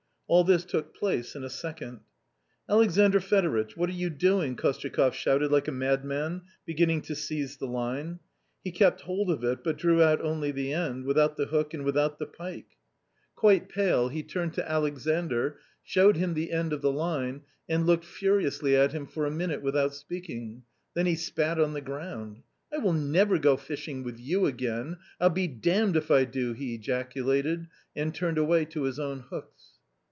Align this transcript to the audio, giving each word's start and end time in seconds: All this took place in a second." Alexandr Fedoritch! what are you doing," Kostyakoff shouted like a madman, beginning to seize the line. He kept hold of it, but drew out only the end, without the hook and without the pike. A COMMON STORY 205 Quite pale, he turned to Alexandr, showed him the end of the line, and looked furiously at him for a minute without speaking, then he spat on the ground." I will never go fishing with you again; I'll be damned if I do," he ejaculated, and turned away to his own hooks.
All 0.27 0.45
this 0.45 0.63
took 0.63 0.95
place 0.95 1.35
in 1.35 1.43
a 1.43 1.49
second." 1.49 1.99
Alexandr 2.69 3.19
Fedoritch! 3.19 3.75
what 3.75 3.89
are 3.89 3.91
you 3.91 4.09
doing," 4.09 4.55
Kostyakoff 4.55 5.13
shouted 5.13 5.51
like 5.51 5.67
a 5.67 5.73
madman, 5.73 6.43
beginning 6.65 7.01
to 7.01 7.15
seize 7.15 7.57
the 7.57 7.67
line. 7.67 8.19
He 8.63 8.71
kept 8.71 9.01
hold 9.01 9.29
of 9.29 9.43
it, 9.43 9.61
but 9.61 9.77
drew 9.77 10.01
out 10.01 10.21
only 10.21 10.51
the 10.51 10.71
end, 10.71 11.03
without 11.03 11.35
the 11.35 11.47
hook 11.47 11.73
and 11.73 11.83
without 11.83 12.17
the 12.17 12.27
pike. 12.27 12.77
A 13.35 13.35
COMMON 13.35 13.35
STORY 13.35 13.35
205 13.35 13.35
Quite 13.35 13.69
pale, 13.75 14.07
he 14.07 14.23
turned 14.23 14.53
to 14.53 14.71
Alexandr, 14.71 15.59
showed 15.83 16.15
him 16.15 16.33
the 16.33 16.53
end 16.53 16.71
of 16.71 16.81
the 16.81 16.93
line, 16.93 17.41
and 17.67 17.85
looked 17.85 18.05
furiously 18.05 18.73
at 18.77 18.93
him 18.93 19.07
for 19.07 19.25
a 19.25 19.31
minute 19.31 19.61
without 19.61 19.93
speaking, 19.93 20.63
then 20.93 21.07
he 21.07 21.15
spat 21.15 21.59
on 21.59 21.73
the 21.73 21.81
ground." 21.81 22.41
I 22.73 22.77
will 22.77 22.93
never 22.93 23.37
go 23.37 23.57
fishing 23.57 24.01
with 24.01 24.17
you 24.17 24.45
again; 24.45 24.95
I'll 25.19 25.29
be 25.29 25.47
damned 25.49 25.97
if 25.97 26.09
I 26.09 26.23
do," 26.23 26.53
he 26.53 26.75
ejaculated, 26.75 27.67
and 27.97 28.15
turned 28.15 28.37
away 28.37 28.63
to 28.63 28.83
his 28.83 28.97
own 28.97 29.19
hooks. 29.29 29.67